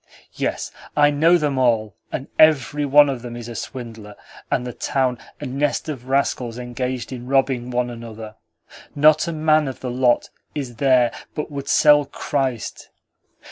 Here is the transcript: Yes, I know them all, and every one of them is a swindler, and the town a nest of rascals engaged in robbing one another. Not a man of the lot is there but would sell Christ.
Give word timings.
Yes, 0.33 0.71
I 0.97 1.11
know 1.11 1.37
them 1.37 1.59
all, 1.59 1.95
and 2.11 2.27
every 2.39 2.85
one 2.85 3.07
of 3.07 3.21
them 3.21 3.35
is 3.35 3.47
a 3.47 3.53
swindler, 3.53 4.15
and 4.49 4.65
the 4.65 4.73
town 4.73 5.19
a 5.39 5.45
nest 5.45 5.89
of 5.89 6.07
rascals 6.07 6.57
engaged 6.57 7.11
in 7.13 7.27
robbing 7.27 7.69
one 7.69 7.91
another. 7.91 8.33
Not 8.95 9.27
a 9.27 9.31
man 9.31 9.67
of 9.67 9.81
the 9.81 9.91
lot 9.91 10.31
is 10.55 10.77
there 10.77 11.11
but 11.35 11.51
would 11.51 11.67
sell 11.67 12.05
Christ. 12.05 12.89